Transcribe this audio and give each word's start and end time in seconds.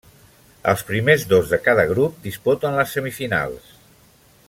Els 0.71 0.83
primers 0.87 1.25
dos 1.35 1.51
de 1.53 1.59
cada 1.67 1.85
grup 1.91 2.17
disputen 2.25 2.79
les 2.83 2.97
semifinals. 2.99 3.73